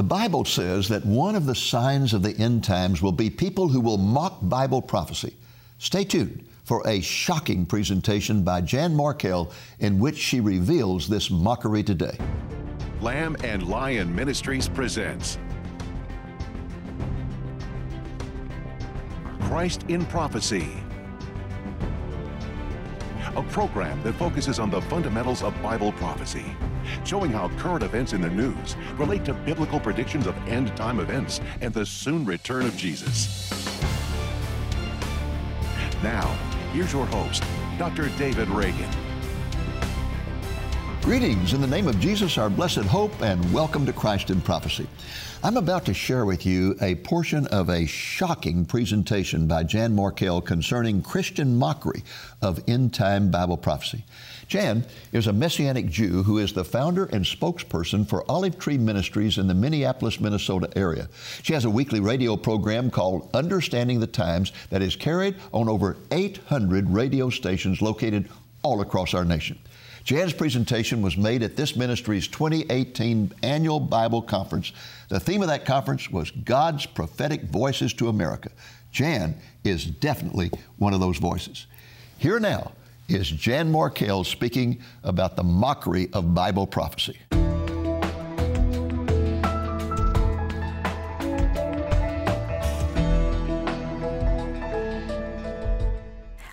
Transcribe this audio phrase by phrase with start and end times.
[0.00, 3.68] The Bible says that one of the signs of the end times will be people
[3.68, 5.36] who will mock Bible prophecy.
[5.76, 11.82] Stay tuned for a shocking presentation by Jan Markell in which she reveals this mockery
[11.82, 12.16] today.
[13.02, 15.36] Lamb and Lion Ministries presents
[19.42, 20.66] Christ in Prophecy,
[23.36, 26.46] a program that focuses on the fundamentals of Bible prophecy
[27.04, 31.40] showing how current events in the news relate to biblical predictions of end time events
[31.60, 33.50] and the soon return of Jesus.
[36.02, 36.26] Now,
[36.72, 37.42] here's your host,
[37.78, 38.08] Dr.
[38.16, 39.09] David Reagan.
[41.02, 44.86] Greetings in the name of Jesus, our blessed hope, and welcome to Christ in Prophecy.
[45.42, 50.44] I'm about to share with you a portion of a shocking presentation by Jan Markell
[50.44, 52.04] concerning Christian mockery
[52.42, 54.04] of end time Bible prophecy.
[54.46, 59.38] Jan is a Messianic Jew who is the founder and spokesperson for Olive Tree Ministries
[59.38, 61.08] in the Minneapolis, Minnesota area.
[61.42, 65.96] She has a weekly radio program called Understanding the Times that is carried on over
[66.10, 68.28] 800 radio stations located
[68.62, 69.58] all across our nation.
[70.04, 74.72] Jan's presentation was made at this ministry's 2018 annual Bible conference.
[75.08, 78.50] The theme of that conference was God's prophetic voices to America.
[78.92, 81.66] Jan is definitely one of those voices.
[82.18, 82.72] Here now
[83.08, 87.18] is Jan Markell speaking about the mockery of Bible prophecy.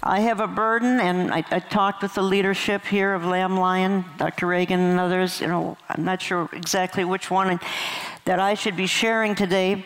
[0.07, 4.05] I have a burden, and I, I, talked with the leadership here of Lamb Lion,
[4.17, 4.47] Dr.
[4.47, 5.41] Reagan, and others.
[5.41, 7.59] You know, I'm not sure exactly which one
[8.23, 9.85] that I should be sharing today.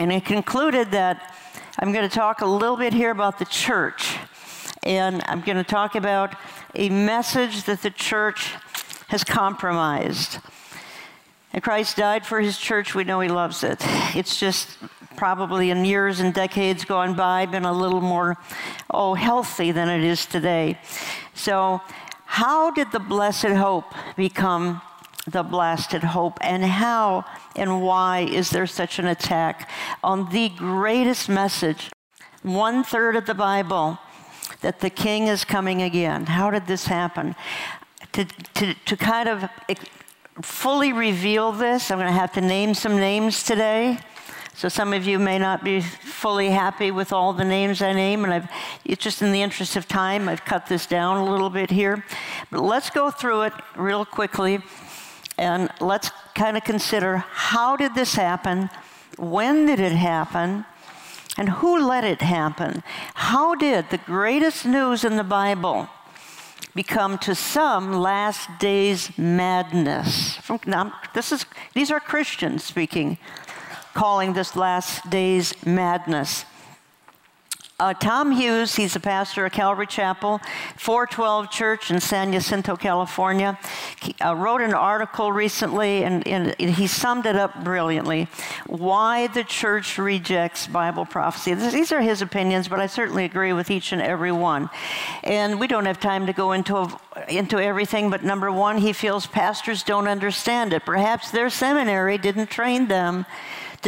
[0.00, 1.32] And I concluded that
[1.78, 4.18] I'm going to talk a little bit here about the church
[4.82, 6.34] and I'm going to talk about
[6.74, 8.54] a message that the church
[9.08, 10.38] has compromised.
[11.52, 12.94] And Christ died for his church.
[12.94, 13.78] We know he loves it.
[14.16, 14.76] It's just
[15.18, 18.36] probably in years and decades gone by been a little more,
[18.88, 20.78] oh, healthy than it is today.
[21.34, 21.80] So,
[22.24, 24.80] how did the blessed hope become
[25.26, 26.38] the blasted hope?
[26.40, 27.24] And how
[27.56, 29.68] and why is there such an attack
[30.04, 31.90] on the greatest message?
[32.44, 33.98] One third of the Bible
[34.60, 36.26] that the king is coming again.
[36.26, 37.34] How did this happen?
[38.12, 38.24] To,
[38.54, 39.50] to, to kind of
[40.42, 43.98] fully reveal this, I'm going to have to name some names today.
[44.58, 48.24] So some of you may not be fully happy with all the names I name,
[48.24, 48.50] and I've,
[48.84, 52.04] it's just in the interest of time, I've cut this down a little bit here.
[52.50, 54.58] But let's go through it real quickly,
[55.38, 58.68] and let's kind of consider how did this happen?
[59.16, 60.64] When did it happen?
[61.36, 62.82] And who let it happen?
[63.14, 65.88] How did the greatest news in the Bible
[66.74, 70.34] become to some last days madness?
[70.38, 73.18] From, now, this is, these are Christians speaking,
[73.98, 76.44] calling this last days madness.
[77.80, 80.40] Uh, Tom Hughes, he's a pastor at Calvary Chapel,
[80.76, 83.58] 412 Church in San Jacinto, California,
[84.00, 88.28] he, uh, wrote an article recently and, and, he summed it up brilliantly.
[88.66, 91.54] Why the church rejects Bible prophecy.
[91.54, 94.70] These are his opinions, but I certainly agree with each and every one.
[95.24, 96.88] And we don't have time to go into,
[97.28, 100.84] into everything, but number one, he feels pastors don't understand it.
[100.84, 103.26] Perhaps their seminary didn't train them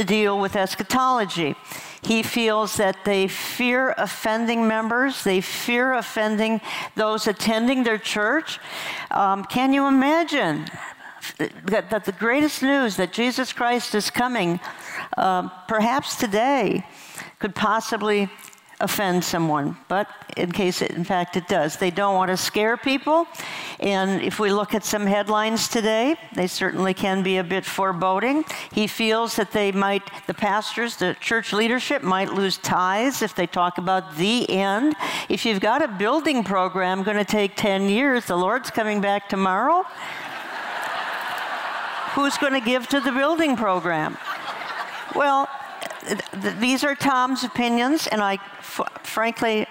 [0.00, 1.54] to deal with eschatology.
[2.00, 6.62] He feels that they fear offending members, they fear offending
[6.96, 8.58] those attending their church.
[9.10, 10.64] Um, can you imagine
[11.36, 14.58] that, that, the greatest news that Jesus Christ is coming,
[15.18, 16.82] uh, perhaps today,
[17.38, 18.30] could possibly
[18.80, 21.76] offend someone, but in case it, in fact it does.
[21.76, 23.26] They don't want to scare people.
[23.78, 28.44] And if we look at some headlines today, they certainly can be a bit foreboding.
[28.72, 33.46] He feels that they might, the pastors, the church leadership might lose ties if they
[33.46, 34.94] talk about the end.
[35.28, 39.28] If you've got a building program going to take 10 years, the Lord's coming back
[39.28, 39.84] tomorrow.
[42.14, 44.16] Who's going to give to the building program?
[45.15, 45.48] Well,
[46.06, 48.38] th- these are Tom's opinions, and I
[49.02, 49.66] frankly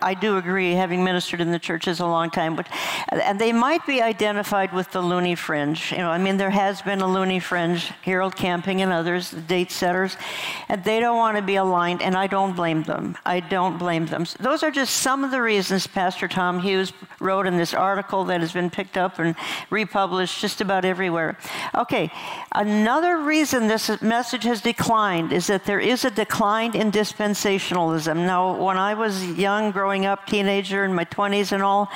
[0.00, 2.68] I do agree, having ministered in the churches a long time, but,
[3.08, 5.92] and they might be identified with the loony fringe.
[5.92, 9.40] You know, I mean, there has been a loony fringe, Harold Camping and others, the
[9.40, 10.16] date setters,
[10.68, 13.16] and they don't want to be aligned, and I don't blame them.
[13.24, 14.26] I don't blame them.
[14.26, 18.24] So those are just some of the reasons Pastor Tom Hughes wrote in this article
[18.24, 19.34] that has been picked up and
[19.70, 21.38] republished just about everywhere.
[21.74, 22.10] Okay,
[22.52, 28.16] another reason this message has declined is that there is a decline in dispensationalism.
[28.16, 31.88] Now, when I was young, young, growing up, teenager, in my 20s and all.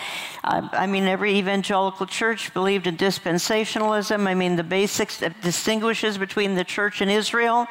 [0.44, 4.26] I, I mean, every evangelical church believed in dispensationalism.
[4.26, 7.66] I mean, the basics that distinguishes between the church and Israel.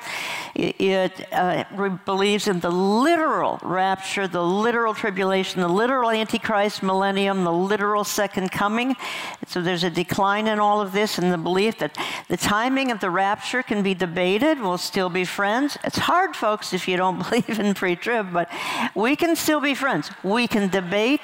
[0.56, 1.64] It, uh,
[2.06, 8.52] believes in the literal rapture, the literal tribulation, the literal Antichrist millennium, the literal second
[8.52, 8.96] coming.
[9.48, 11.98] So there's a decline in all of this and the belief that
[12.28, 14.60] the timing of the rapture can be debated.
[14.60, 15.78] We'll still be friends.
[15.84, 18.50] It's hard, folks, if you don't believe in pre trib, but
[18.96, 20.12] we can still be friends.
[20.24, 21.22] We can debate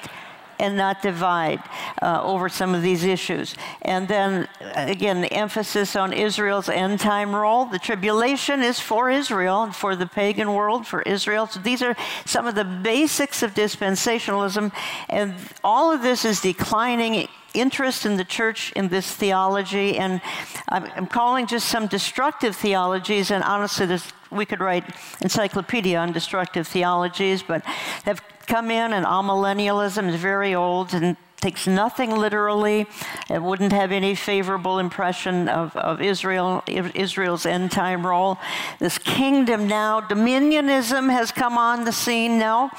[0.58, 1.60] and not divide
[2.02, 3.54] uh, over some of these issues.
[3.82, 7.66] And then again, the emphasis on Israel's end time role.
[7.66, 11.46] The tribulation is for Israel and for the pagan world, for Israel.
[11.46, 14.72] So these are some of the basics of dispensationalism.
[15.08, 20.20] And all of this is declining interest in the church in this theology, and
[20.68, 23.96] I'm, I'm calling just some destructive theologies, and honestly,
[24.32, 24.84] we could write
[25.20, 27.64] encyclopedia on destructive theologies, but
[28.04, 32.86] have come in, and amillennialism is very old and takes nothing literally.
[33.28, 38.38] It wouldn't have any favorable impression of, of Israel, Israel's end time role.
[38.78, 42.70] This kingdom now, dominionism has come on the scene now,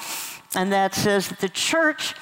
[0.56, 2.15] and that says that the church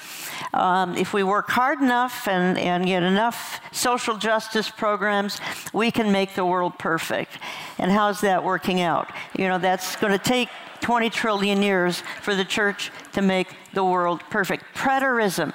[0.54, 5.40] um, if we work hard enough and, and get enough social justice programs,
[5.72, 7.32] we can make the world perfect.
[7.78, 9.10] And how's that working out?
[9.36, 10.48] You know, that's going to take
[10.80, 14.64] 20 trillion years for the church to make the world perfect.
[14.74, 15.52] Preterism.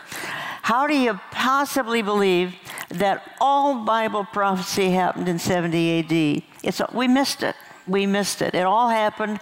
[0.64, 2.56] How do you possibly believe
[2.90, 6.44] that all Bible prophecy happened in 70 AD?
[6.62, 7.56] It's, we missed it.
[7.88, 8.54] We missed it.
[8.54, 9.40] It all happened.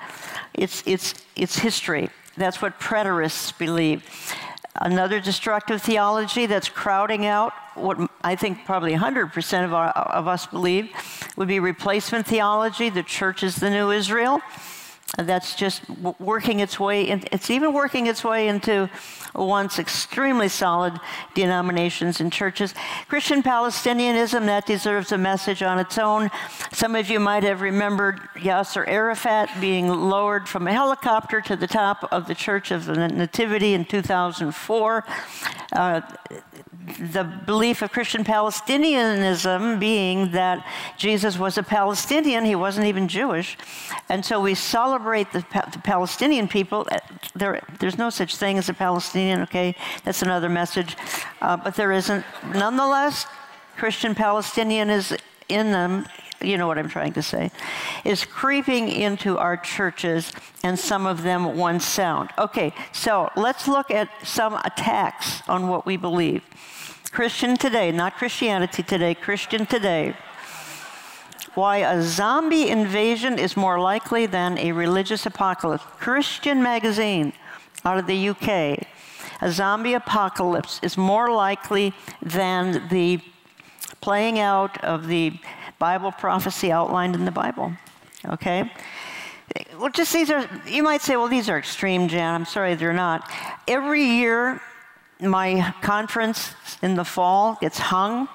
[0.53, 2.09] It's, it's, it's history.
[2.37, 4.03] That's what preterists believe.
[4.79, 10.45] Another destructive theology that's crowding out what I think probably 100% of, our, of us
[10.47, 10.89] believe
[11.35, 12.89] would be replacement theology.
[12.89, 14.41] The church is the new Israel.
[15.17, 15.81] That's just
[16.19, 18.89] working its way, in, it's even working its way into
[19.33, 20.99] once extremely solid
[21.33, 22.75] denominations and churches.
[23.07, 26.29] Christian Palestinianism, that deserves a message on its own.
[26.73, 31.67] Some of you might have remembered Yasser Arafat being lowered from a helicopter to the
[31.67, 35.05] top of the Church of the Nativity in 2004.
[35.71, 36.01] Uh,
[36.87, 40.65] the belief of Christian Palestinianism being that
[40.97, 43.57] Jesus was a Palestinian, he wasn't even Jewish.
[44.09, 46.87] And so we celebrate the, the Palestinian people.
[46.89, 46.99] Uh,
[47.35, 49.75] there, there's no such thing as a Palestinian, okay?
[50.05, 50.95] That's another message.
[51.41, 52.25] Uh, but there isn't.
[52.53, 53.25] Nonetheless,
[53.75, 55.15] Christian Palestinian is
[55.49, 56.05] in them
[56.41, 57.51] you know what I'm trying to say,
[58.05, 60.31] is creeping into our churches,
[60.63, 62.29] and some of them one sound.
[62.37, 66.43] Okay, so let's look at some attacks on what we believe.
[67.09, 70.15] Christian today, not Christianity today, Christian today.
[71.55, 75.83] Why a zombie invasion is more likely than a religious apocalypse.
[75.99, 77.33] Christian magazine
[77.83, 78.85] out of the UK.
[79.41, 83.21] A zombie apocalypse is more likely than the
[84.01, 85.39] playing out of the
[85.79, 87.73] Bible prophecy outlined in the Bible.
[88.25, 88.71] Okay?
[89.79, 92.33] Well, just these are, you might say, well, these are extreme, Jan.
[92.35, 93.29] I'm sorry they're not.
[93.67, 94.61] Every year,
[95.19, 98.27] my conference in the fall gets hung.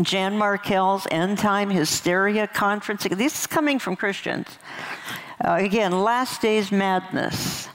[0.00, 3.06] Jan Markell's End Time Hysteria Conference.
[3.10, 4.46] This is coming from Christians.
[5.44, 7.68] Uh, again, last days madness.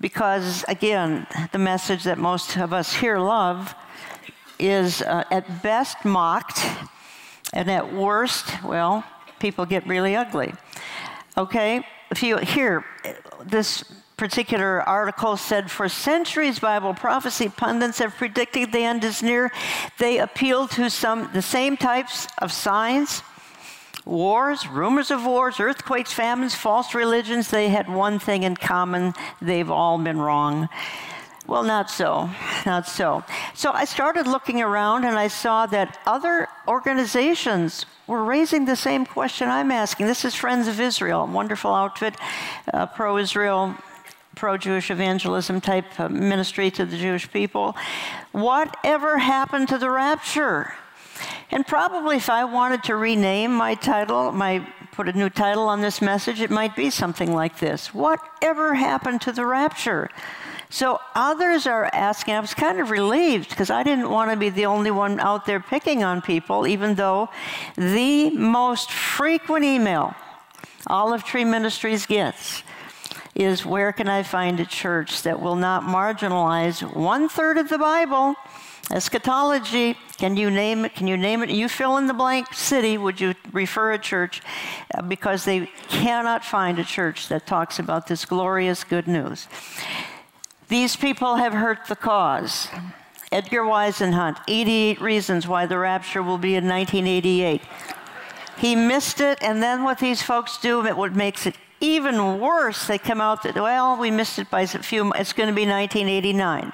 [0.00, 3.74] Because, again, the message that most of us here love
[4.58, 6.64] is uh, at best mocked,
[7.52, 9.04] and at worst, well,
[9.40, 10.54] people get really ugly.
[11.36, 11.84] Okay?
[12.10, 12.84] If you hear
[13.44, 13.84] this
[14.20, 19.50] particular article said for centuries bible prophecy pundits have predicted the end is near.
[19.98, 23.22] They appeal to some the same types of signs
[24.04, 27.48] wars rumors of wars earthquakes famines false religions.
[27.48, 29.14] They had one thing in common.
[29.40, 30.68] They've all been wrong.
[31.46, 32.28] Well not so
[32.66, 33.24] not so.
[33.54, 39.06] So i started looking around and i saw that other organizations were raising the same
[39.06, 40.08] question I'm asking.
[40.08, 42.14] This is Friends of Israel, a wonderful outfit,
[42.74, 43.74] uh, pro Israel
[44.34, 47.76] pro Jewish evangelism type ministry to the Jewish people.
[48.32, 50.74] Whatever happened to the rapture?
[51.50, 55.80] And probably if I wanted to rename my title, my put a new title on
[55.80, 57.92] this message, it might be something like this.
[57.94, 60.10] Whatever happened to the rapture?
[60.68, 64.50] So others are asking, I was kind of relieved because I didn't want to be
[64.50, 67.28] the only one out there picking on people, even though
[67.76, 70.14] the most frequent email
[70.86, 72.62] Olive Tree Ministries gets
[73.34, 77.78] is where can I find a church that will not marginalize one third of the
[77.78, 78.34] Bible?
[78.90, 80.94] Eschatology, can you name it?
[80.94, 81.50] Can you name it?
[81.50, 84.42] You fill in the blank city, would you refer a church?
[84.92, 89.46] Uh, because they cannot find a church that talks about this glorious good news.
[90.68, 92.68] These people have hurt the cause.
[93.30, 97.62] Edgar Whisenant, 88 Reasons Why the Rapture Will Be in 1988.
[98.58, 102.86] He missed it, and then what these folks do, it what makes it even worse,
[102.86, 105.66] they come out that, well, we missed it by a few, it's going to be
[105.66, 106.72] 1989.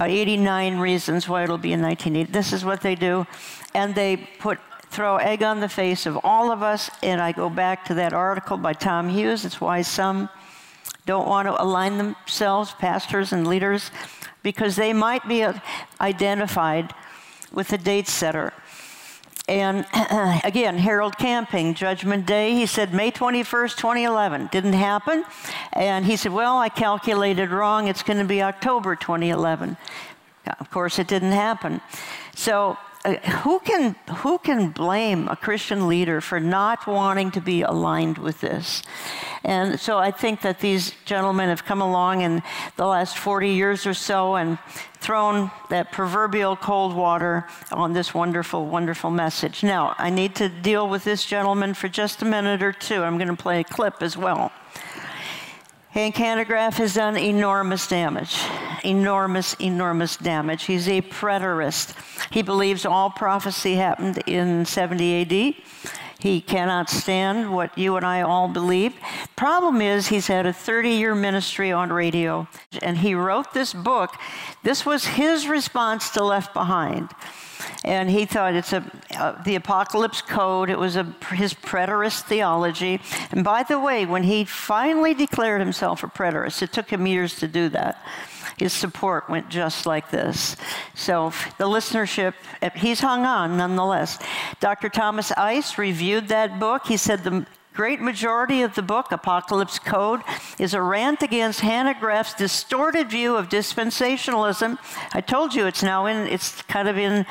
[0.00, 2.32] Uh, 89 reasons why it'll be in 1980.
[2.32, 3.26] This is what they do.
[3.74, 4.58] And they put
[4.90, 6.90] throw egg on the face of all of us.
[7.02, 9.44] And I go back to that article by Tom Hughes.
[9.44, 10.28] It's why some
[11.06, 13.90] don't want to align themselves, pastors and leaders,
[14.42, 15.46] because they might be
[16.00, 16.94] identified
[17.52, 18.52] with the date setter.
[19.48, 19.86] And
[20.44, 24.48] again, Harold Camping, Judgment Day, he said May 21st, 2011.
[24.50, 25.24] Didn't happen.
[25.72, 27.88] And he said, Well, I calculated wrong.
[27.88, 29.76] It's going to be October 2011.
[30.60, 31.80] Of course, it didn't happen.
[32.34, 37.60] So Uh, who can who can blame a Christian leader for not wanting to be
[37.60, 38.82] aligned with this?
[39.44, 42.42] And so I think that these gentlemen have come along in
[42.76, 44.58] the last 40 years or so and
[44.94, 49.62] thrown that proverbial cold water on this wonderful, wonderful message.
[49.62, 53.02] Now, I need to deal with this gentleman for just a minute or two.
[53.02, 54.50] I'm going to play a clip as well.
[55.94, 58.36] Hank Hanegraaff has done enormous damage.
[58.82, 60.64] Enormous, enormous damage.
[60.64, 61.94] He's a preterist.
[62.32, 65.54] He believes all prophecy happened in 70 AD.
[66.18, 68.96] He cannot stand what you and I all believe.
[69.36, 72.48] Problem is, he's had a 30 year ministry on radio,
[72.82, 74.16] and he wrote this book.
[74.64, 77.08] This was his response to Left Behind
[77.84, 78.82] and he thought it's a,
[79.18, 80.70] uh, the apocalypse code.
[80.70, 83.00] It was a, his preterist theology.
[83.30, 87.36] And by the way, when he finally declared himself a preterist, it took him years
[87.36, 88.02] to do that.
[88.56, 90.56] His support went just like this.
[90.94, 92.34] So the listenership,
[92.74, 94.18] he's hung on nonetheless.
[94.60, 94.88] Dr.
[94.88, 96.86] Thomas Ice reviewed that book.
[96.86, 100.20] He said the great majority of the book, Apocalypse Code,
[100.58, 104.78] is a rant against Hannah Hanegraaff's distorted view of dispensationalism.
[105.12, 107.26] I told you it's now in, it's kind of in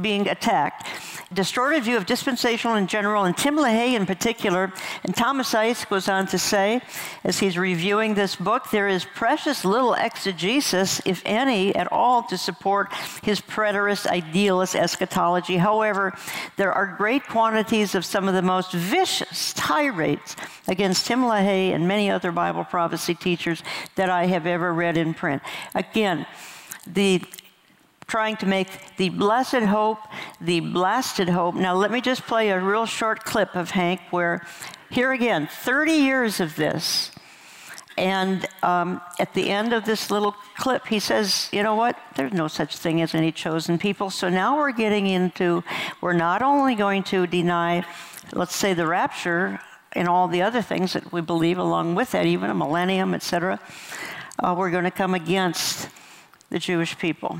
[0.00, 0.86] being attacked
[1.32, 4.72] distorted view of dispensational in general, and Tim LaHaye in particular.
[5.04, 6.80] And Thomas Ice goes on to say,
[7.24, 12.38] as he's reviewing this book, there is precious little exegesis, if any, at all, to
[12.38, 15.58] support his preterist, idealist eschatology.
[15.58, 16.16] However,
[16.56, 19.52] there are great quantities of some of the most vicious
[19.90, 23.62] tirades against Tim LaHaye and many other Bible prophecy teachers
[23.96, 25.42] that I have ever read in print.
[25.74, 26.26] Again,
[26.86, 27.22] the
[28.06, 29.98] trying to make the blessed hope
[30.40, 31.54] the blasted hope.
[31.54, 34.46] Now, let me just play a real short clip of Hank where,
[34.90, 37.10] here again, 30 years of this.
[37.98, 41.98] And um, at the end of this little clip, he says, You know what?
[42.14, 44.08] There's no such thing as any chosen people.
[44.08, 45.64] So now we're getting into,
[46.00, 47.84] we're not only going to deny,
[48.32, 49.60] let's say, the rapture
[49.98, 53.58] and all the other things that we believe along with that, even a millennium, etc.,
[54.38, 55.88] uh, we're going to come against
[56.50, 57.38] the Jewish people.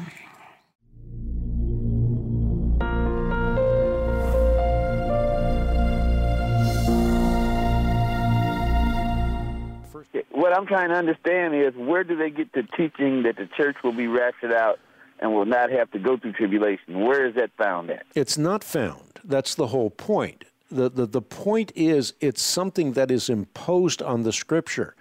[10.32, 13.76] what I'm trying to understand is where do they get the teaching that the church
[13.82, 14.78] will be raptured out
[15.18, 17.00] and will not have to go through tribulation?
[17.00, 18.06] Where is that found at?
[18.14, 19.20] It's not found.
[19.24, 20.44] That's the whole point.
[20.70, 24.94] The, the, the point is it's something that is imposed on the scripture.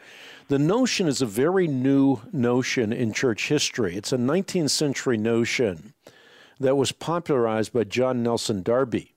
[0.47, 3.97] The notion is a very new notion in church history.
[3.97, 5.93] It's a 19th century notion
[6.59, 9.13] that was popularized by John Nelson Darby.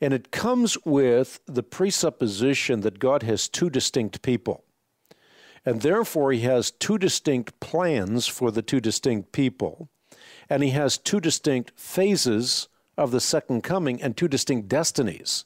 [0.00, 4.64] And it comes with the presupposition that God has two distinct people.
[5.64, 9.88] And therefore, he has two distinct plans for the two distinct people.
[10.50, 15.44] And he has two distinct phases of the second coming and two distinct destinies.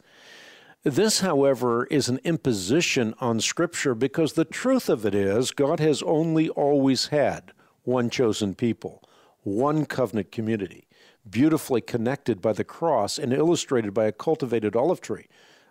[0.89, 6.03] This, however, is an imposition on Scripture because the truth of it is God has
[6.03, 7.53] only always had
[7.85, 9.03] one chosen people,
[9.43, 10.87] one covenant community,
[11.29, 15.27] beautifully connected by the cross and illustrated by a cultivated olive tree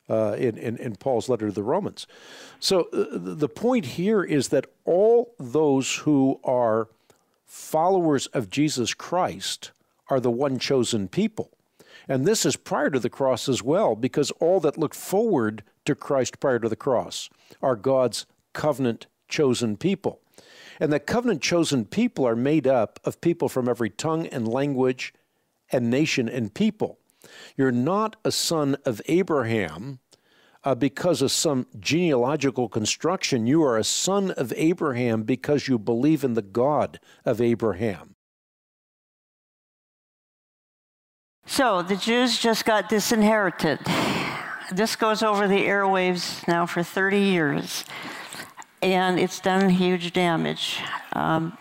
[0.07, 2.05] uh, in, in, in, Paul's letter to the Romans.
[2.59, 6.89] So uh, the point here is that all those who are
[7.43, 9.71] followers of Jesus Christ
[10.09, 11.56] are the one chosen people.
[12.07, 15.95] And this is prior to the cross as well, because all that look forward to
[15.95, 17.29] Christ prior to the cross
[17.61, 20.21] are God's covenant chosen people.
[20.79, 25.13] And the covenant chosen people are made up of people from every tongue and language
[25.71, 26.99] and nation and people.
[27.55, 29.99] You're not a son of Abraham
[30.63, 33.47] uh, because of some genealogical construction.
[33.47, 38.16] You are a son of Abraham because you believe in the God of Abraham.
[41.49, 43.79] So the Jews just got disinherited.
[44.73, 47.85] This goes over the airwaves now for 30 years,
[48.81, 50.81] and it's done huge damage.
[51.13, 51.57] Um,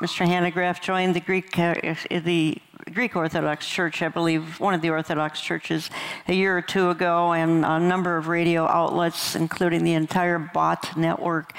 [0.00, 0.24] Mr.
[0.24, 1.74] Hanegraaff joined the Greek, uh,
[2.08, 2.58] the
[2.94, 5.90] Greek Orthodox Church, I believe, one of the Orthodox churches,
[6.28, 10.96] a year or two ago, and a number of radio outlets, including the entire Bott
[10.96, 11.54] network,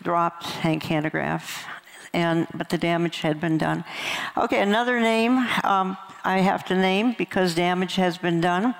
[0.00, 1.64] dropped Hank Hanegraaff.
[2.14, 3.84] And, but the damage had been done.
[4.36, 8.74] Okay, another name um, I have to name because damage has been done.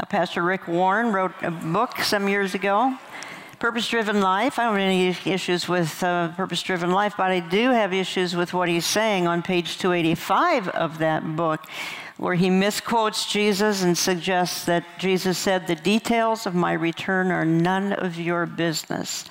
[0.00, 2.96] Uh, Pastor Rick Warren wrote a book some years ago
[3.58, 4.58] Purpose Driven Life.
[4.58, 8.34] I don't have any issues with uh, Purpose Driven Life, but I do have issues
[8.34, 11.66] with what he's saying on page 285 of that book,
[12.16, 17.44] where he misquotes Jesus and suggests that Jesus said, The details of my return are
[17.44, 19.26] none of your business.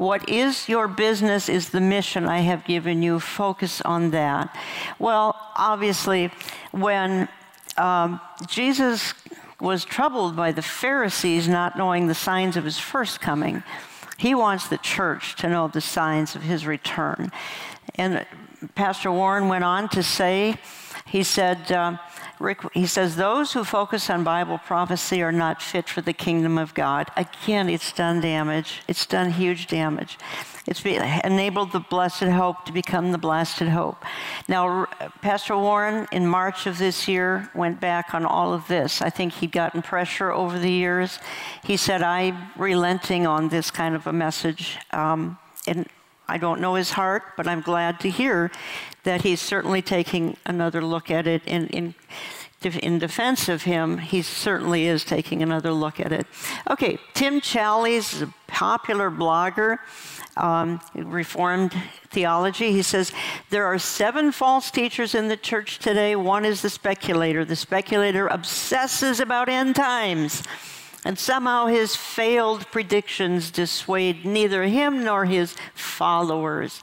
[0.00, 3.20] What is your business is the mission I have given you.
[3.20, 4.56] Focus on that.
[4.98, 6.30] Well, obviously,
[6.70, 7.28] when
[7.76, 9.12] um, Jesus
[9.60, 13.62] was troubled by the Pharisees not knowing the signs of his first coming.
[14.16, 17.30] He wants the church to know the signs of his return.
[17.96, 18.24] And
[18.74, 20.56] Pastor Warren went on to say,
[21.04, 21.98] he said, uh,
[22.72, 26.72] he says, those who focus on Bible prophecy are not fit for the kingdom of
[26.72, 27.10] God.
[27.16, 28.82] Again, it's done damage.
[28.88, 30.18] It's done huge damage.
[30.66, 34.04] It's enabled the blessed hope to become the blasted hope.
[34.48, 34.86] Now,
[35.20, 39.02] Pastor Warren, in March of this year, went back on all of this.
[39.02, 41.18] I think he'd gotten pressure over the years.
[41.64, 44.78] He said, I'm relenting on this kind of a message.
[44.92, 45.86] Um, and
[46.30, 48.50] I don't know his heart, but I'm glad to hear
[49.02, 51.94] that he's certainly taking another look at it in, in
[52.82, 56.26] in defense of him, he certainly is taking another look at it.
[56.68, 59.78] Okay, Tim Challies a popular blogger,
[60.36, 61.74] um, Reformed
[62.10, 62.70] theology.
[62.72, 63.12] He says
[63.48, 66.16] there are seven false teachers in the church today.
[66.16, 67.46] One is the speculator.
[67.46, 70.42] The speculator obsesses about end times.
[71.04, 76.80] And somehow his failed predictions dissuade neither him nor his followers.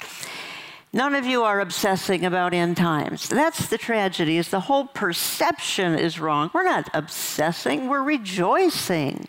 [0.93, 3.29] None of you are obsessing about end times.
[3.29, 6.50] That's the tragedy is the whole perception is wrong.
[6.53, 9.27] We're not obsessing, we're rejoicing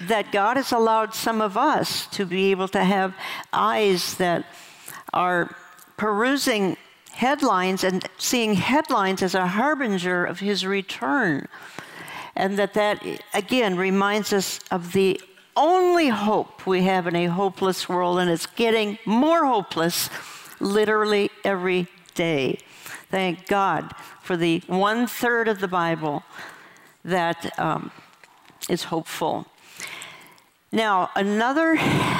[0.00, 3.14] that God has allowed some of us to be able to have
[3.52, 4.44] eyes that
[5.12, 5.54] are
[5.96, 6.76] perusing
[7.12, 11.46] headlines and seeing headlines as a harbinger of his return
[12.36, 15.20] and that that again reminds us of the
[15.56, 20.10] only hope we have in a hopeless world, and it's getting more hopeless
[20.60, 22.58] literally every day.
[23.10, 26.22] Thank God for the one third of the Bible
[27.04, 27.90] that um,
[28.68, 29.46] is hopeful.
[30.72, 31.78] Now, another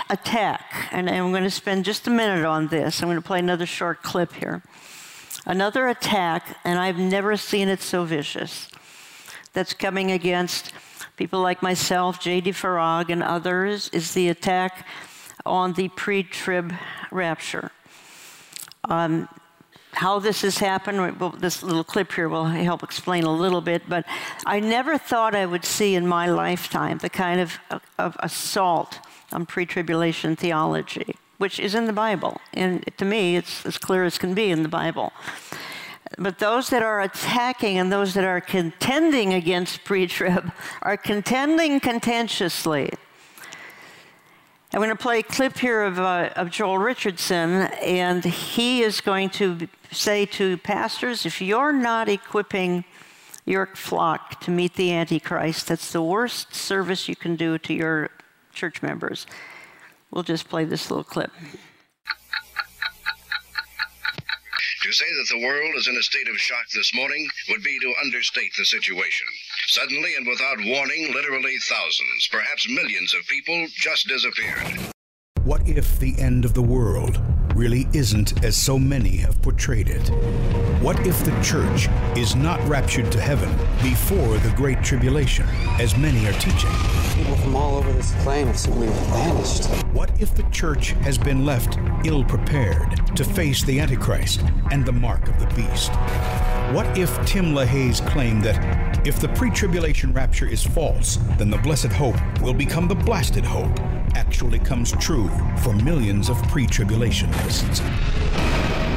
[0.08, 3.02] attack, and I'm going to spend just a minute on this.
[3.02, 4.62] I'm going to play another short clip here.
[5.44, 8.68] Another attack, and I've never seen it so vicious
[9.56, 10.72] that's coming against
[11.16, 12.50] people like myself, J.D.
[12.52, 14.86] Farag, and others is the attack
[15.46, 16.74] on the pre trib
[17.10, 17.70] rapture.
[18.84, 19.30] Um,
[19.92, 23.88] how this has happened, well, this little clip here will help explain a little bit,
[23.88, 24.04] but
[24.44, 27.58] I never thought I would see in my lifetime the kind of,
[27.98, 29.00] of assault
[29.32, 32.42] on pre tribulation theology, which is in the Bible.
[32.52, 35.14] And to me, it's as clear as can be in the Bible.
[36.18, 40.50] But those that are attacking and those that are contending against pre trib
[40.82, 42.90] are contending contentiously.
[44.72, 49.00] I'm going to play a clip here of, uh, of Joel Richardson, and he is
[49.00, 52.84] going to say to pastors if you're not equipping
[53.44, 58.10] your flock to meet the Antichrist, that's the worst service you can do to your
[58.52, 59.26] church members.
[60.10, 61.30] We'll just play this little clip.
[64.86, 67.76] To say that the world is in a state of shock this morning would be
[67.80, 69.26] to understate the situation.
[69.66, 74.78] Suddenly and without warning, literally thousands, perhaps millions of people just disappeared.
[75.42, 77.20] What if the end of the world
[77.56, 80.08] really isn't as so many have portrayed it?
[80.80, 83.50] What if the church is not raptured to heaven
[83.82, 85.48] before the Great Tribulation,
[85.80, 86.70] as many are teaching?
[87.16, 89.64] People from all over this planet simply vanished.
[89.94, 94.92] What if the church has been left ill prepared to face the Antichrist and the
[94.92, 95.92] mark of the beast?
[96.74, 101.56] What if Tim LaHaye's claim that if the pre tribulation rapture is false, then the
[101.56, 103.80] blessed hope will become the blasted hope
[104.14, 105.30] actually comes true
[105.62, 107.80] for millions of pre tribulationists?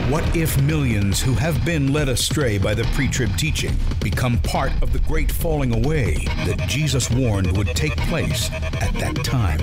[0.09, 4.71] What if millions who have been led astray by the pre trib teaching become part
[4.81, 6.15] of the great falling away
[6.47, 9.59] that Jesus warned would take place at that time?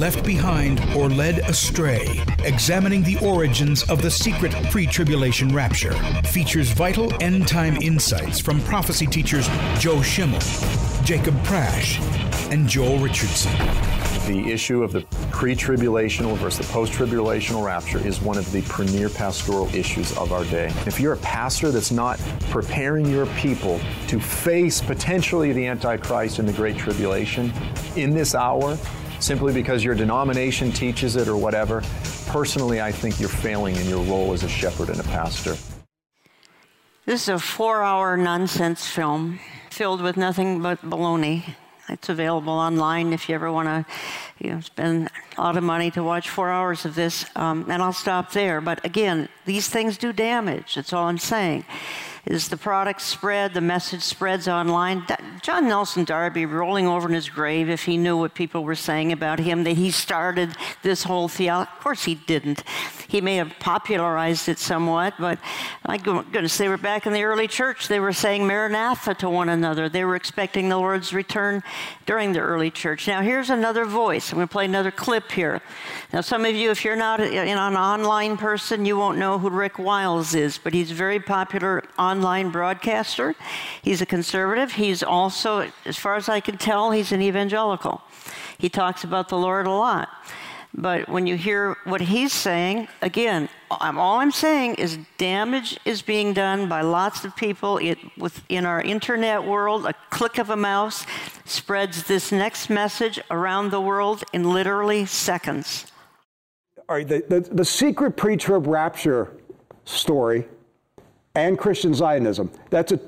[0.00, 5.92] Left behind or led astray, examining the origins of the secret pre tribulation rapture
[6.24, 9.46] features vital end time insights from prophecy teachers
[9.78, 10.40] Joe Schimmel,
[11.04, 12.00] Jacob Prasch,
[12.50, 13.52] and Joel Richardson
[14.26, 19.72] the issue of the pre-tribulational versus the post-tribulational rapture is one of the premier pastoral
[19.74, 20.66] issues of our day.
[20.84, 22.18] If you're a pastor that's not
[22.50, 27.52] preparing your people to face potentially the Antichrist in the Great Tribulation
[27.94, 28.76] in this hour,
[29.20, 31.82] simply because your denomination teaches it or whatever,
[32.26, 35.56] personally, I think you're failing in your role as a shepherd and a pastor.
[37.06, 39.38] This is a four hour nonsense film
[39.70, 41.54] filled with nothing but baloney.
[41.88, 43.86] It's available online if you ever want to
[44.38, 47.24] you know, spend a lot of money to watch four hours of this.
[47.36, 48.60] Um, and I'll stop there.
[48.60, 50.74] But again, these things do damage.
[50.74, 51.64] That's all I'm saying
[52.26, 55.06] is the product spread, the message spreads online.
[55.42, 59.12] John Nelson Darby rolling over in his grave if he knew what people were saying
[59.12, 60.50] about him, that he started
[60.82, 61.70] this whole theology.
[61.76, 62.64] Of course, he didn't.
[63.06, 65.38] He may have popularized it somewhat, but
[65.86, 67.86] my goodness, they were back in the early church.
[67.86, 69.88] They were saying Maranatha to one another.
[69.88, 71.62] They were expecting the Lord's return
[72.06, 73.06] during the early church.
[73.06, 74.32] Now, here's another voice.
[74.32, 75.62] I'm going to play another clip here.
[76.12, 79.78] Now, some of you, if you're not an online person, you won't know who Rick
[79.78, 83.34] Wiles is, but he's very popular on online broadcaster.
[83.82, 84.72] He's a conservative.
[84.72, 88.00] He's also, as far as I can tell, he's an evangelical.
[88.58, 90.08] He talks about the Lord a lot.
[90.74, 96.02] But when you hear what he's saying, again, I'm, all I'm saying is damage is
[96.02, 99.86] being done by lots of people it, within our internet world.
[99.86, 101.06] A click of a mouse
[101.44, 105.86] spreads this next message around the world in literally seconds.
[106.88, 109.32] All right, the, the, the secret pre trib rapture
[109.84, 110.46] story
[111.36, 112.50] and Christian Zionism.
[112.70, 113.00] That's a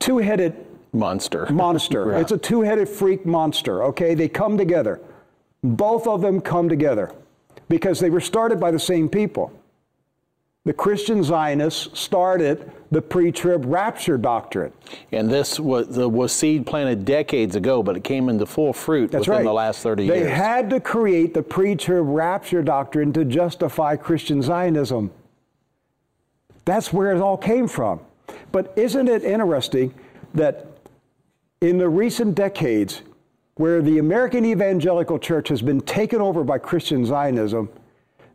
[0.00, 1.46] two headed monster.
[1.50, 2.12] Monster.
[2.12, 2.20] yeah.
[2.20, 4.14] It's a two headed freak monster, okay?
[4.14, 5.00] They come together.
[5.62, 7.12] Both of them come together
[7.68, 9.52] because they were started by the same people.
[10.64, 14.72] The Christian Zionists started the pre-trib rapture doctrine.
[15.12, 19.10] And this was, the, was seed planted decades ago, but it came into full fruit
[19.10, 19.44] That's within right.
[19.44, 20.26] the last 30 they years.
[20.26, 25.10] They had to create the pre-trib rapture doctrine to justify Christian Zionism.
[26.64, 28.00] That's where it all came from.
[28.52, 29.94] But isn't it interesting
[30.34, 30.66] that
[31.60, 33.02] in the recent decades,
[33.56, 37.68] where the American evangelical church has been taken over by Christian Zionism,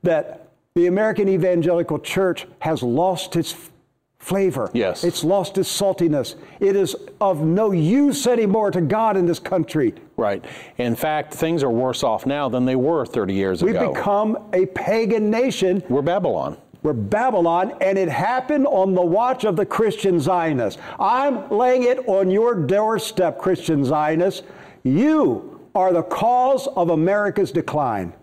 [0.04, 3.70] that the American evangelical church has lost its
[4.18, 4.70] flavor.
[4.74, 5.04] Yes.
[5.04, 6.36] It's lost its saltiness.
[6.60, 9.94] It is of no use anymore to God in this country.
[10.18, 10.44] Right.
[10.78, 13.88] In fact, things are worse off now than they were 30 years We've ago.
[13.88, 15.84] We've become a pagan nation.
[15.90, 16.58] We're Babylon.
[16.82, 20.82] We're Babylon, and it happened on the watch of the Christian Zionists.
[20.98, 24.44] I'm laying it on your doorstep, Christian Zionists.
[24.84, 28.14] You are the cause of America's decline.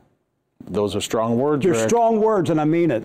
[0.69, 1.65] Those are strong words.
[1.65, 1.89] They're Rick.
[1.89, 3.05] strong words, and I mean it.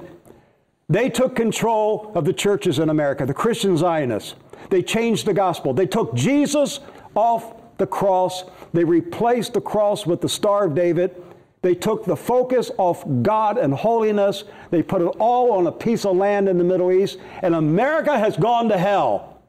[0.88, 4.36] They took control of the churches in America, the Christian Zionists.
[4.70, 5.74] They changed the gospel.
[5.74, 6.80] They took Jesus
[7.14, 8.46] off the cross.
[8.74, 11.22] They replaced the cross with the Star of David.
[11.62, 14.46] They took the focus off God and holiness.
[14.72, 18.18] They put it all on a piece of land in the Middle East, and America
[18.18, 19.42] has gone to hell.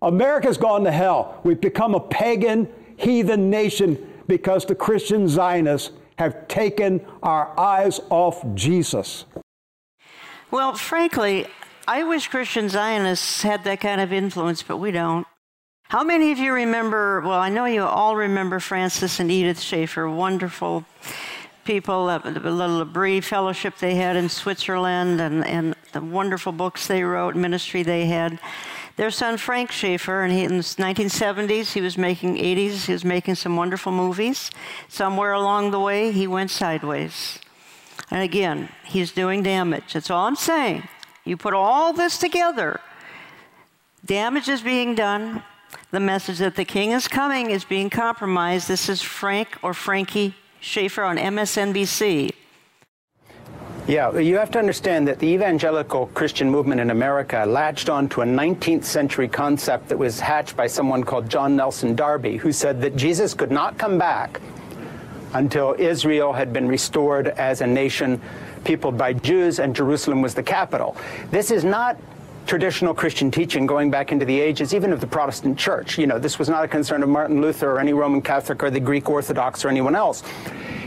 [0.00, 1.40] America's gone to hell.
[1.44, 8.44] We've become a pagan, heathen nation because the Christian Zionists have taken our eyes off
[8.54, 9.24] Jesus.
[10.50, 11.46] Well, frankly,
[11.86, 15.26] I wish Christian Zionists had that kind of influence, but we don't.
[15.88, 17.22] How many of you remember?
[17.22, 20.84] Well, I know you all remember Francis and Edith Schaeffer, wonderful
[21.64, 27.02] people, the little L'Abri fellowship they had in Switzerland, and, and the wonderful books they
[27.02, 28.38] wrote, ministry they had.
[28.96, 33.04] Their son Frank Schaeffer, and he, in the 1970s, he was making 80s, he was
[33.06, 34.50] making some wonderful movies.
[34.88, 37.38] Somewhere along the way, he went sideways.
[38.10, 39.94] And again, he's doing damage.
[39.94, 40.86] That's all I'm saying.
[41.24, 42.78] You put all this together,
[44.04, 45.42] damage is being done
[45.90, 48.68] the message that the king is coming is being compromised.
[48.68, 52.32] This is Frank or Frankie Schaeffer on MSNBC.
[53.86, 58.24] Yeah, you have to understand that the evangelical Christian movement in America latched onto a
[58.26, 62.96] 19th century concept that was hatched by someone called John Nelson Darby, who said that
[62.96, 64.42] Jesus could not come back
[65.32, 68.20] until Israel had been restored as a nation
[68.64, 70.94] peopled by Jews and Jerusalem was the capital.
[71.30, 71.96] This is not
[72.48, 75.98] traditional Christian teaching going back into the ages, even of the Protestant church.
[75.98, 78.70] You know, this was not a concern of Martin Luther or any Roman Catholic or
[78.70, 80.22] the Greek Orthodox or anyone else.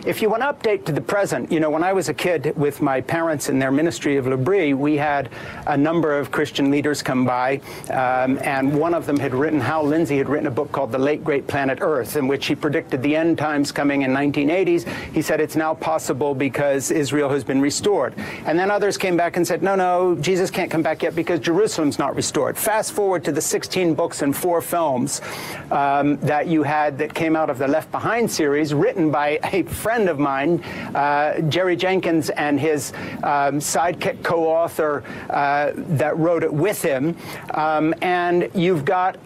[0.04, 2.58] If you want to update to the present, you know, when I was a kid
[2.58, 5.30] with my parents in their ministry of L'Abri, we had
[5.68, 7.62] a number of Christian leaders come by,
[7.92, 10.98] um, and one of them had written, Hal Lindsey had written a book called The
[10.98, 14.88] Late Great Planet Earth, in which he predicted the end times coming in 1980s.
[15.14, 18.16] He said it's now possible because Israel has been restored.
[18.48, 21.40] And then others came back and said, no, no, Jesus can't come back yet because
[21.40, 22.58] Jerusalem's not restored.
[22.58, 25.22] Fast forward to the 16 books and four films
[25.70, 29.62] um, that you had that came out of the Left Behind series, written by a
[29.62, 30.64] friend of mine,
[30.96, 37.16] uh, Jerry Jenkins, and his um, sidekick co author uh, that wrote it with him.
[37.54, 39.18] Um, and you've got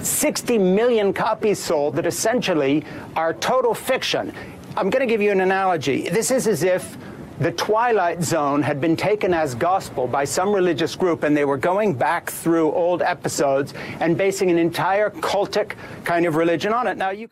[0.00, 2.84] 60 million copies sold that essentially
[3.16, 4.32] are total fiction.
[4.76, 6.08] I'm going to give you an analogy.
[6.08, 6.96] This is as if
[7.40, 11.56] the Twilight Zone had been taken as gospel by some religious group, and they were
[11.56, 16.96] going back through old episodes and basing an entire cultic kind of religion on it.
[16.96, 17.28] Now, you.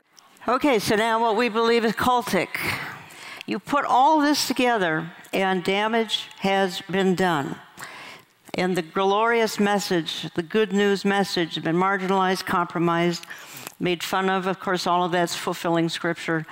[0.49, 2.47] Okay, so now what we believe is cultic.
[3.47, 7.57] You put all this together, and damage has been done.
[8.55, 13.27] And the glorious message, the good news message, has been marginalized, compromised,
[13.81, 14.47] made fun of.
[14.47, 16.47] Of course, all of that's fulfilling scripture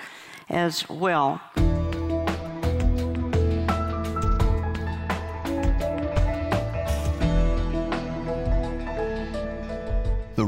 [0.51, 1.41] as well.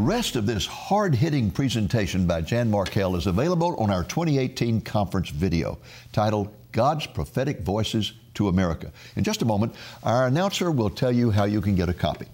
[0.07, 5.31] Rest of this hard hitting presentation by Jan Markell is available on our 2018 conference
[5.31, 5.79] video
[6.13, 8.93] titled God's Prophetic Voices to America.
[9.17, 12.27] In just a moment, our announcer will tell you how you can get a copy.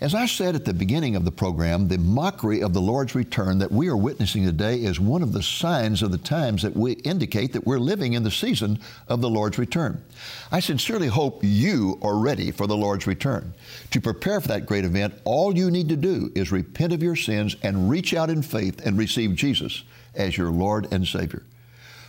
[0.00, 3.58] As I said at the beginning of the program, the mockery of the Lord's return
[3.58, 6.92] that we are witnessing today is one of the signs of the times that we
[6.92, 10.02] indicate that we're living in the season of the Lord's return.
[10.50, 13.52] I sincerely hope you are ready for the Lord's return.
[13.90, 17.16] To prepare for that great event, all you need to do is repent of your
[17.16, 19.82] sins and reach out in faith and receive Jesus
[20.14, 21.42] as your Lord and Savior.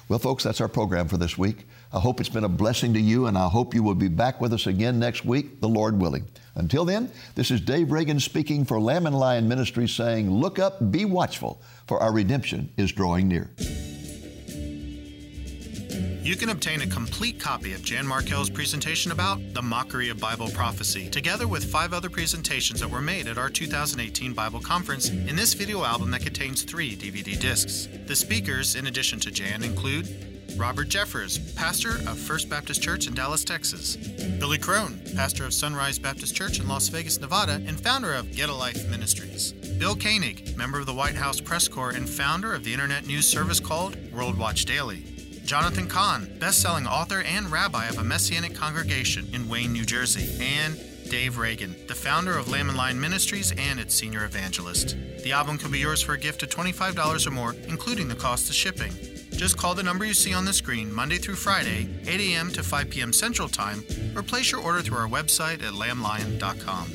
[0.07, 1.67] Well, folks, that's our program for this week.
[1.91, 4.39] I hope it's been a blessing to you, and I hope you will be back
[4.39, 6.25] with us again next week, the Lord willing.
[6.55, 10.91] Until then, this is Dave Reagan speaking for Lamb and Lion Ministries saying, Look up,
[10.91, 13.51] be watchful, for our redemption is drawing near.
[16.23, 20.49] You can obtain a complete copy of Jan Markell's presentation about the mockery of Bible
[20.49, 25.35] prophecy, together with five other presentations that were made at our 2018 Bible Conference in
[25.35, 27.87] this video album that contains three DVD discs.
[28.05, 33.13] The speakers, in addition to Jan, include Robert Jeffress, pastor of First Baptist Church in
[33.13, 33.95] Dallas, Texas.
[34.39, 38.49] Billy Crone, pastor of Sunrise Baptist Church in Las Vegas, Nevada, and founder of Get
[38.49, 39.51] a Life Ministries.
[39.51, 43.27] Bill Koenig, member of the White House Press Corps and founder of the internet news
[43.27, 45.03] service called World Watch Daily.
[45.45, 50.79] Jonathan Cahn, best-selling author and rabbi of a Messianic congregation in Wayne, New Jersey, and
[51.09, 54.95] Dave Reagan, the founder of Lamb and Lion Ministries and its senior evangelist.
[55.23, 58.49] The album can be yours for a gift of $25 or more, including the cost
[58.49, 58.93] of shipping.
[59.41, 62.51] Just call the number you see on the screen Monday through Friday, 8 a.m.
[62.51, 63.11] to 5 p.m.
[63.11, 63.83] Central Time,
[64.15, 66.91] or place your order through our website at lamblion.com.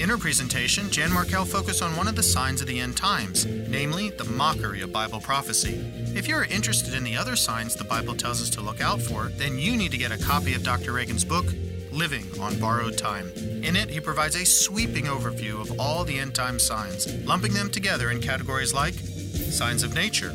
[0.00, 3.44] In her presentation, Jan Markell focused on one of the signs of the end times,
[3.44, 5.74] namely the mockery of Bible prophecy.
[6.16, 9.02] If you are interested in the other signs the Bible tells us to look out
[9.02, 10.94] for, then you need to get a copy of Dr.
[10.94, 11.44] Reagan's book,
[11.92, 13.28] Living on Borrowed Time.
[13.36, 17.68] In it, he provides a sweeping overview of all the end time signs, lumping them
[17.68, 20.34] together in categories like signs of nature,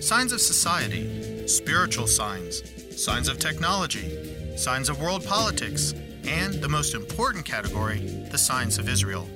[0.00, 2.62] signs of society, spiritual signs,
[3.02, 5.94] signs of technology, signs of world politics,
[6.26, 7.98] and the most important category,
[8.30, 9.28] the signs of Israel.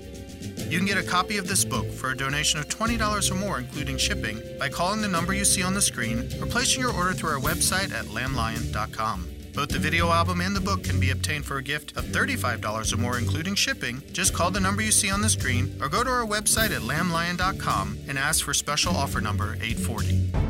[0.69, 3.59] You can get a copy of this book for a donation of $20 or more,
[3.59, 7.13] including shipping, by calling the number you see on the screen or placing your order
[7.13, 9.29] through our website at lamblion.com.
[9.53, 12.93] Both the video album and the book can be obtained for a gift of $35
[12.93, 14.01] or more, including shipping.
[14.13, 16.83] Just call the number you see on the screen or go to our website at
[16.83, 20.50] lamblion.com and ask for special offer number 840.